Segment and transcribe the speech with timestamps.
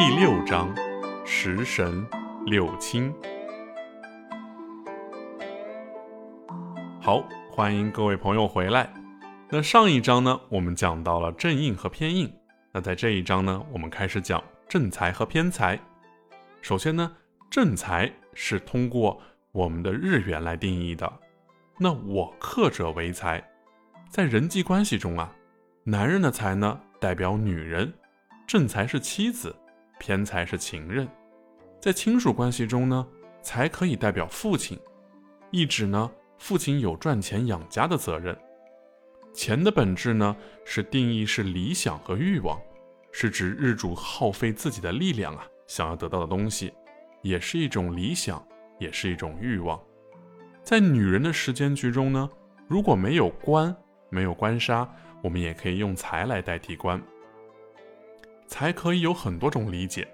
[0.00, 0.74] 第六章：
[1.26, 2.06] 食神
[2.46, 3.12] 六亲。
[6.98, 8.90] 好，欢迎各位朋友回来。
[9.50, 12.32] 那上一章呢，我们讲到了正印和偏印。
[12.72, 15.78] 那在这一章呢，我们开始讲正财和偏财。
[16.62, 17.12] 首先呢，
[17.50, 19.20] 正财是通过
[19.52, 21.12] 我们的日元来定义的。
[21.78, 23.46] 那我克者为财，
[24.08, 25.30] 在人际关系中啊，
[25.84, 27.92] 男人的财呢代表女人，
[28.46, 29.54] 正财是妻子，
[30.00, 31.06] 偏财是情人。
[31.78, 33.06] 在亲属关系中呢，
[33.42, 34.76] 财可以代表父亲，
[35.50, 38.36] 意指呢父亲有赚钱养家的责任。
[39.32, 42.58] 钱的本质呢，是定义是理想和欲望，
[43.12, 46.72] 是指日主耗费自己的力量啊，想要得到的东西，
[47.22, 48.44] 也是一种理想，
[48.78, 49.78] 也是一种欲望。
[50.64, 52.28] 在女人的时间局中呢，
[52.66, 53.74] 如果没有官，
[54.08, 54.88] 没有官杀，
[55.22, 57.00] 我们也可以用财来代替官。
[58.50, 60.06] 财可以有很多种理解，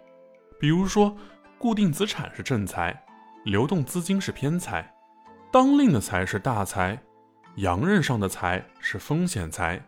[0.60, 1.16] 比如说
[1.56, 2.94] 固定资产是正财，
[3.46, 4.94] 流动资金是偏财，
[5.50, 7.02] 当令的财是大财。
[7.56, 9.80] 洋刃上的财是风险财，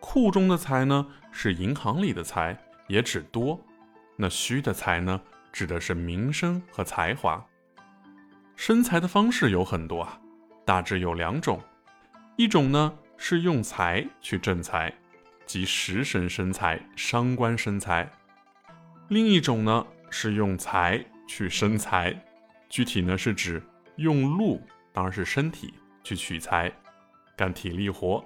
[0.00, 3.58] 库中的财呢是银行里的财，也指多。
[4.16, 5.20] 那虚的财呢，
[5.52, 7.46] 指的是名声和才华。
[8.56, 10.20] 生财的方式有很多啊，
[10.64, 11.62] 大致有两种，
[12.34, 14.92] 一种呢是用财去正财，
[15.48, 18.06] 即食神生财、伤官生财；
[19.08, 22.14] 另一种呢是用财去生财，
[22.68, 23.62] 具体呢是指
[23.96, 25.72] 用禄，当然是身体
[26.04, 26.70] 去取财。
[27.34, 28.22] 干体力活，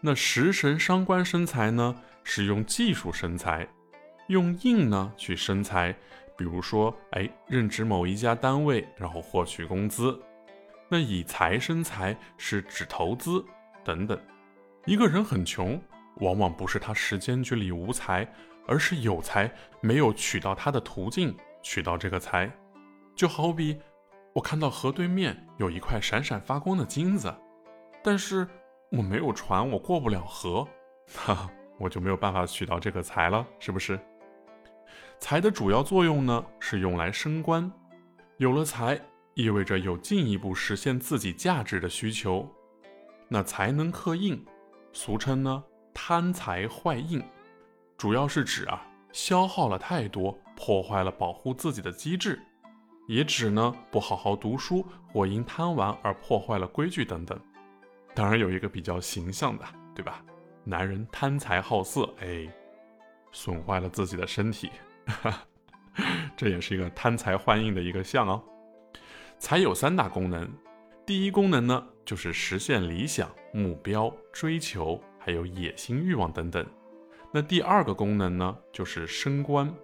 [0.00, 1.92] 那食神伤官生财呢？
[2.22, 3.66] 是用技术生财，
[4.28, 5.92] 用印呢去生财。
[6.38, 10.16] 比如说，哎，任职某一家单位，然后获取工资。
[10.88, 13.44] 那以财生财是指投资
[13.82, 14.16] 等等。
[14.86, 15.82] 一个人很穷，
[16.20, 18.26] 往往不是他时间局里无财，
[18.66, 22.50] 而是有财没有取到他的途径，取到这个财。
[23.14, 23.80] 就好比
[24.32, 27.34] 我看到河对面有一块闪闪发光的金子。
[28.02, 28.46] 但是
[28.90, 30.66] 我没有船，我过不了河，
[31.14, 33.98] 哈，我就没有办法取到这个财了，是不是？
[35.18, 37.70] 财的主要作用呢，是用来升官。
[38.36, 39.00] 有了财，
[39.34, 42.48] 意味着有进一步实现自己价值的需求。
[43.28, 44.44] 那才能克印，
[44.92, 45.64] 俗称呢
[45.94, 47.22] 贪财坏印，
[47.96, 52.38] 主要是指啊消耗了太多，破坏了保护自己的机制，
[53.06, 57.38] 也指呢不好好读书或因贪玩而破坏了规矩等等。
[58.12, 60.22] 当然有一个比较形象的，对吧？
[60.64, 62.48] 男人贪财好色，哎，
[63.32, 64.70] 损坏了自己的身体，
[66.36, 68.42] 这也是一个贪财坏印的一个象哦。
[69.38, 70.50] 财有三大功能，
[71.06, 76.66] 第一功能呢就是实现理想目标、追求，还有野心欲望等等。
[77.32, 79.74] 那第二个功能呢就是升官，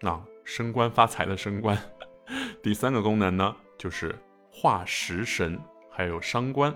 [0.00, 1.78] 啊，升官发财的升官。
[2.62, 4.14] 第三个功能呢就是
[4.50, 5.60] 化食神，
[5.90, 6.74] 还有伤官。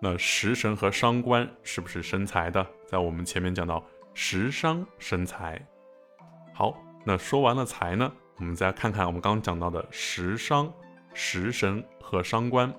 [0.00, 2.64] 那食神和伤官是不是生财的？
[2.86, 5.60] 在我们前面讲到食伤生财。
[6.52, 10.72] 好，那说完了财呢，我们再看看我们刚刚讲到的食伤、
[11.14, 12.72] 食神和伤官。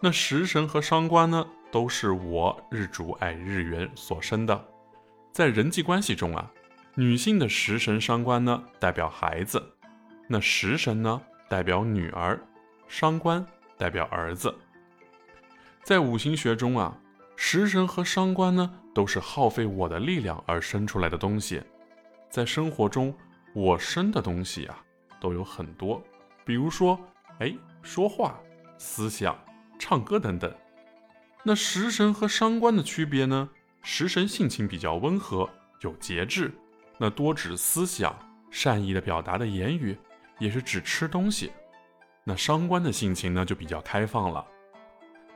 [0.00, 4.68] 那食神和伤官呢，都是我日主爱日元所生的。
[5.32, 6.48] 在人际关系中啊，
[6.94, 9.58] 女性的食神伤官呢，代表孩子；
[10.28, 12.38] 那食神呢，代表女儿；
[12.86, 13.44] 伤官
[13.78, 14.54] 代表儿子。
[15.82, 16.94] 在五行学中啊，
[17.36, 21.62] 食神和伤官呢，都是耗费我的力量而生出来的东西。
[22.28, 23.16] 在生活中，
[23.54, 24.78] 我生的东西啊，
[25.18, 26.02] 都有很多，
[26.44, 27.00] 比如说，
[27.38, 28.38] 哎，说话、
[28.76, 29.34] 思想、
[29.78, 30.54] 唱歌等等。
[31.44, 33.48] 那食神和伤官的区别呢？
[33.82, 35.48] 食神性情比较温和，
[35.80, 36.52] 有节制，
[36.98, 38.16] 那多指思想、
[38.50, 39.98] 善意的表达的言语，
[40.38, 41.50] 也是指吃东西。
[42.22, 44.46] 那伤官的性情呢，就比较开放了。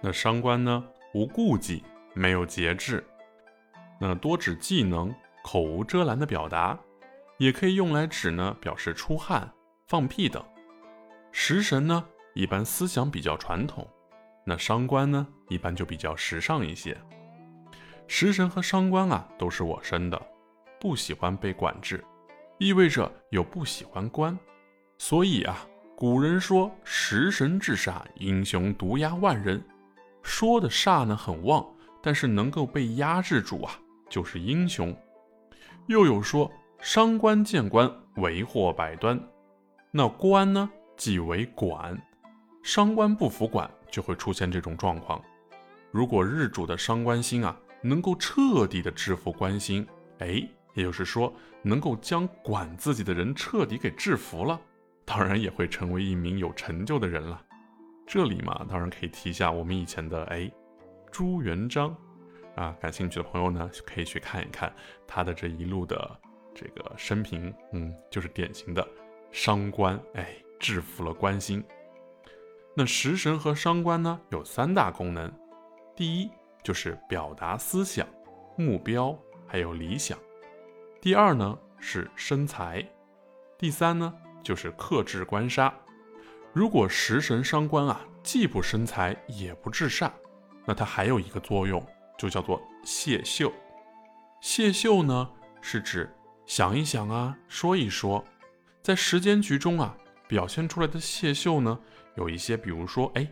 [0.00, 0.84] 那伤官呢？
[1.12, 1.83] 无顾忌，
[2.15, 3.03] 没有节制，
[3.99, 5.12] 那多指技能
[5.43, 6.78] 口无遮拦的表达，
[7.39, 9.51] 也可以用来指呢表示出汗、
[9.86, 10.45] 放屁等。
[11.33, 12.04] 食神呢，
[12.34, 13.89] 一般思想比较传统，
[14.48, 16.97] 那伤官呢，一般就比较时尚一些。
[18.07, 20.22] 食神和伤官啊，都是我生的，
[20.81, 22.04] 不喜欢被管制，
[22.59, 24.39] 意味着有不喜欢官，
[24.98, 25.66] 所以啊，
[25.97, 29.60] 古人说食神制煞，英雄独压万人。
[30.22, 31.66] 说的煞呢很旺，
[32.01, 33.72] 但是能够被压制住啊，
[34.09, 34.97] 就是英雄。
[35.89, 36.48] 又有说
[36.78, 39.21] 伤官见官为祸百端，
[39.91, 42.01] 那官呢即为管，
[42.63, 45.19] 伤官不服管就会出现这种状况。
[45.91, 49.87] 如果日主的伤官星啊能够彻底的制服官星，
[50.19, 51.33] 哎，也就是说，
[51.63, 54.60] 能够将管自己的人彻底给制服了，
[55.07, 57.43] 当然也会成为一名有成就的人了。
[58.07, 60.53] 这里嘛，当然可以提一下我们以前的哎，
[61.10, 61.97] 朱元璋
[62.54, 64.71] 啊，感兴趣的朋友呢，可以去看一看
[65.07, 66.21] 他的这一路的
[66.54, 68.87] 这个生平，嗯，就是典型的
[69.33, 71.65] 伤官，哎，制服了官星。
[72.78, 75.33] 那食神和伤官呢，有三大功能，
[75.97, 76.31] 第一
[76.63, 78.07] 就是表达思想、
[78.55, 80.15] 目标还有理想；
[81.01, 82.84] 第二呢是生财；
[83.57, 84.13] 第三呢
[84.43, 85.73] 就是克制官杀。
[86.53, 90.11] 如果食神伤官啊，既不生财也不制煞，
[90.67, 91.83] 那它还有一个作用，
[92.19, 93.51] 就叫做泄秀。
[94.43, 95.31] 泄秀呢，
[95.63, 96.15] 是指
[96.45, 98.22] 想一想啊，说一说，
[98.83, 99.97] 在时间局中啊，
[100.29, 101.79] 表现出来的泄秀呢，
[102.16, 103.27] 有一些，比如说，哎，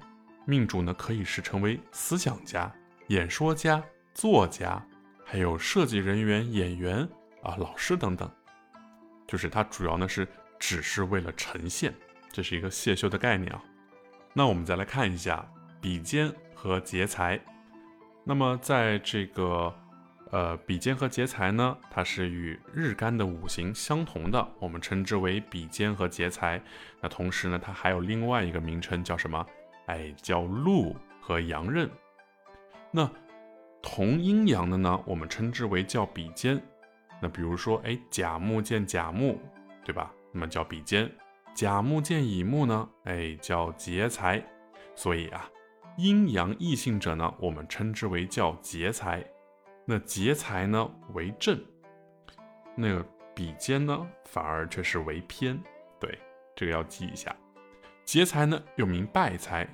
[0.44, 2.72] 命主呢可以是成为思想家、
[3.08, 3.82] 演说家、
[4.12, 4.84] 作家，
[5.24, 7.08] 还有设计人员、演员
[7.42, 8.30] 啊、老师等等，
[9.26, 10.28] 就是它主要呢是
[10.58, 11.92] 只是为了呈现。
[12.30, 13.62] 这是一个谢秀的概念啊。
[14.32, 15.46] 那我们再来看一下
[15.80, 17.40] 比肩和劫财。
[18.24, 19.74] 那么在这个
[20.34, 26.60] 呃比肩和劫财呢，它是与日干的五行相同的，我们称之为比肩和劫财。
[27.00, 29.46] 那同时呢，它还有另外一个名称叫什么？
[29.86, 31.88] 哎，叫禄和阳刃。
[32.90, 33.08] 那
[33.80, 36.60] 同阴阳的呢，我们称之为叫比肩。
[37.22, 39.40] 那比如说，哎，甲木见甲木，
[39.84, 40.12] 对吧？
[40.32, 41.08] 那么叫比肩。
[41.54, 44.44] 甲木见乙木呢，哎，叫劫财，
[44.96, 45.48] 所以啊，
[45.96, 49.24] 阴阳异性者呢，我们称之为叫劫财。
[49.86, 51.62] 那劫财呢为正，
[52.74, 55.60] 那个比肩呢反而却是为偏。
[56.00, 56.18] 对，
[56.56, 57.34] 这个要记一下。
[58.04, 59.68] 劫财呢又名败财，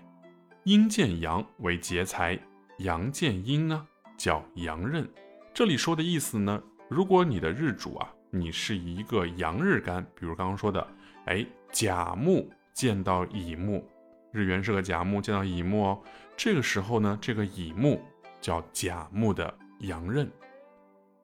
[0.64, 2.38] 阴见阳为劫财，
[2.78, 3.86] 阳见阴呢
[4.16, 5.08] 叫阳刃。
[5.54, 10.86] 这里说的意思呢，如果你的日主啊，你是一个阳日干，比如刚刚说的。
[11.26, 13.86] 哎，甲木见到乙木，
[14.32, 16.02] 日元是个甲木，见到乙木哦。
[16.36, 18.00] 这个时候呢，这个乙木
[18.40, 20.30] 叫甲木的阳刃。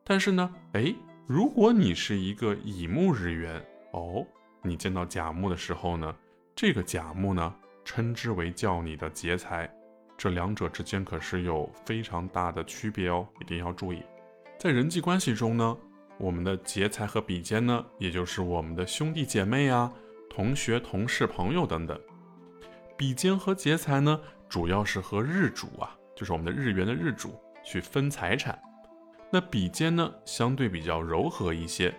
[0.04, 0.94] 但是呢，哎，
[1.26, 4.26] 如果你是一个乙木日元哦，
[4.62, 6.14] 你见到甲木的时候呢，
[6.54, 7.54] 这个甲木呢，
[7.84, 9.70] 称之为叫你的劫财。
[10.16, 14.02] 这两者之间可是有非常大的区别哦，一定要注意。
[14.58, 15.76] 在人际关系中呢。
[16.18, 19.92] 我们的劫财和比肩呢，也就是我们的兄弟姐妹啊、
[20.30, 22.00] 同学、同事、朋友等等。
[22.96, 24.18] 比肩和劫财呢，
[24.48, 28.58] 主要是和日主啊，就是我们的日元的日主去分财产。
[29.30, 31.92] 那比肩呢，相对比较柔和一些，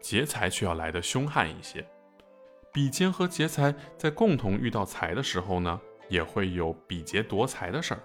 [0.00, 1.82] 劫财却要来的凶悍一些。
[2.72, 8.02] 比肩和劫财在共同遇到财的时候呢，也会有比劫夺财的事儿。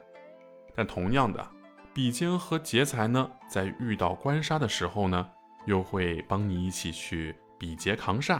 [0.75, 1.45] 但同样的，
[1.93, 5.29] 比肩和劫财呢，在遇到官杀的时候呢。
[5.65, 8.39] 又会帮你一起去比劫扛煞，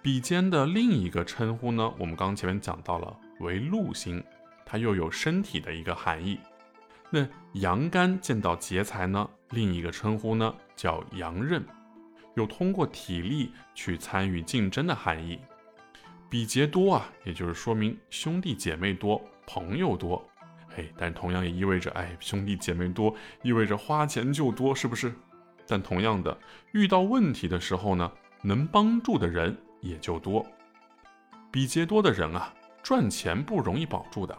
[0.00, 4.24] 比肩的另一个称呼呢，我们刚前面讲到了为禄星，
[4.64, 6.40] 它又有身体的一个含义。
[7.10, 11.64] 那阳干见到劫财呢，另一个称呼呢叫阳刃，
[12.34, 15.38] 有通过体力去参与竞争的含义。
[16.28, 20.22] 比劫多啊，也就是说明兄弟姐妹多，朋友多，
[20.76, 25.14] 哎，但同样也意味着哎兄弟姐妹多，意味着花钱就多，是不是？
[25.66, 26.38] 但同样的，
[26.72, 28.12] 遇到问题的时候呢，
[28.42, 30.46] 能帮助的人也就多。
[31.50, 34.36] 比劫多的人啊，赚钱不容易保住的。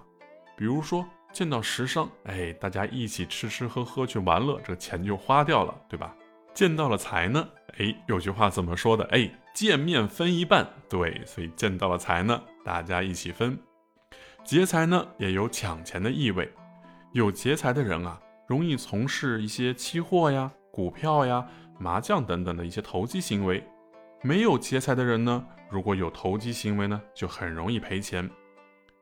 [0.56, 6.16] 比如说见到食伤，哎，大家一起吃吃喝喝去玩乐，这钱就花掉了，对吧？
[6.54, 9.06] 见到了财呢，哎，有句话怎么说的？
[9.12, 10.68] 哎，见面分一半。
[10.90, 13.58] 对，所以见到了财呢，大家一起分。
[14.44, 16.52] 劫财呢，也有抢钱的意味。
[17.14, 20.52] 有劫财的人啊，容易从事一些期货呀。
[20.72, 21.46] 股票呀、
[21.78, 23.62] 麻将等等的一些投机行为，
[24.22, 28.30] 没有劫财的人呢，如果有投机行为呢，就很容易赔钱。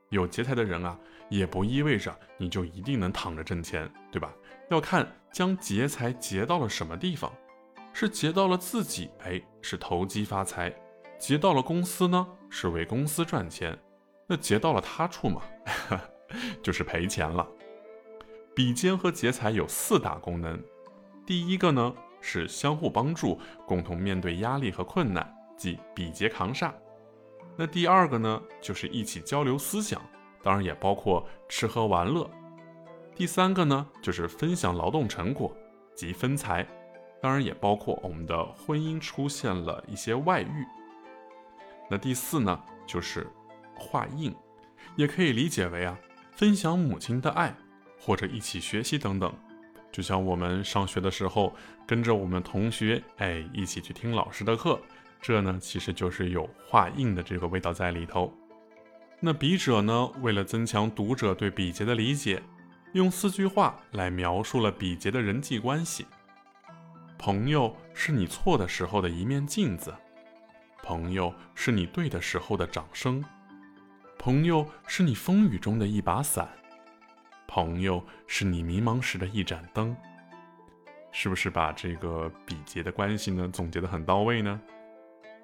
[0.08, 4.32] 有劫财的人啊，也不意味着你就一定能躺着挣钱，对吧？
[4.70, 7.32] 要看将劫财劫到了什么地方，
[7.92, 10.70] 是劫到了自己，哎，是投机发财；
[11.18, 13.72] 劫到了公司呢，是为公司赚钱；
[14.26, 15.42] 那劫到了他处嘛，
[16.62, 17.46] 就是赔钱了。
[18.54, 20.60] 比肩和劫财有四大功能。
[21.24, 26.72] 第一个呢是相互帮助，共同面对压力和困难，即比劫扛煞。
[27.56, 30.02] 那第二个呢就是一起交流思想，
[30.48, 32.26] 当然也包括吃喝玩乐。
[33.14, 35.54] 第三个呢就是分享劳动成果，
[35.94, 36.66] 及分财，
[37.20, 40.66] 当然也包括我们的婚姻出现了一些外遇。
[41.90, 43.26] 那第四呢就是
[43.76, 44.34] 化印，
[44.96, 45.98] 也可以理解为啊
[46.32, 47.54] 分享母亲的爱，
[48.00, 49.30] 或者一起学习等等。
[49.92, 51.52] 就像我们上学的时候，
[51.86, 54.80] 跟着我们同学，哎，一起去听老师的课，
[55.20, 58.32] 这呢其实就是有画印的这个味道在里头。
[59.20, 62.40] 那笔者呢，为了增强读者对笔劫的理解，
[62.92, 66.06] 用四句话来描述了笔劫的人际关系。
[67.18, 69.92] 朋友是你错的时候的一面镜子，
[70.84, 73.24] 朋友是你对的时候的掌声，
[74.16, 76.48] 朋友是你风雨中的一把伞。
[77.48, 79.96] 朋友是你迷茫时的一盏灯，
[81.10, 84.60] 是不是把这个比劫的关系呢总结的很到位呢？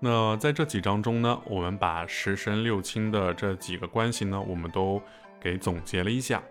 [0.06, 5.00] 那在这几章中呢，我们把十神六亲的这几个关系呢，我们都
[5.40, 6.42] 给总结了一下。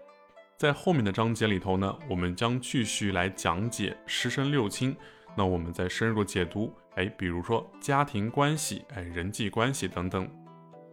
[0.57, 4.97] 在后面的章节里头呢，我们将继续来讲解十神六亲。
[5.35, 10.27] 那我们再深入解读，哎，比如说家庭关系，哎，人际关系等等。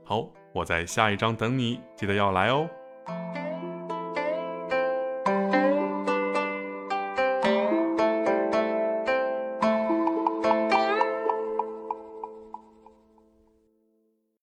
[0.04, 2.68] 好，我在下一章等你，记得要来哦。